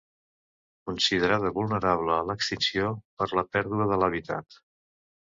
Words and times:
Considerada 0.89 1.51
vulnerable 1.57 2.15
a 2.15 2.21
l'extinció 2.29 2.87
per 3.21 3.27
la 3.41 3.43
pèrdua 3.57 3.87
de 3.91 3.99
l'hàbitat. 4.05 4.57